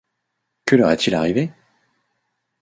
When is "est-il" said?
0.89-1.13